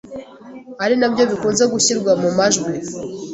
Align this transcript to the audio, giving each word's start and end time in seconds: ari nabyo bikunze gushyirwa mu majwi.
ari 0.83 0.95
nabyo 0.99 1.23
bikunze 1.31 1.63
gushyirwa 1.73 2.11
mu 2.21 2.29
majwi. 2.37 2.69